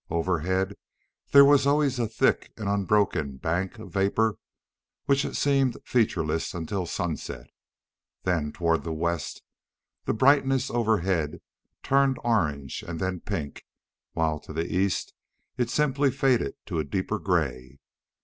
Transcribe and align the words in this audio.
Overhead 0.09 0.73
there 1.31 1.45
was 1.45 1.67
always 1.67 1.99
a 1.99 2.07
thick 2.07 2.51
and 2.57 2.67
unbroken 2.67 3.37
bank 3.37 3.77
of 3.77 3.93
vapor 3.93 4.39
which 5.05 5.31
seemed 5.35 5.77
featureless 5.85 6.55
until 6.55 6.87
sunset. 6.87 7.45
Then, 8.23 8.51
toward 8.51 8.83
the 8.83 8.93
west, 8.93 9.43
the 10.05 10.13
brightness 10.15 10.71
overhead 10.71 11.39
turned 11.83 12.17
orange 12.23 12.81
and 12.81 12.99
then 12.99 13.19
pink, 13.19 13.63
while 14.13 14.39
to 14.39 14.51
the 14.53 14.75
east 14.75 15.13
it 15.55 15.69
simply 15.69 16.09
faded 16.09 16.55
to 16.65 16.79
a 16.79 16.83
deeper 16.83 17.19
gray. 17.19 17.77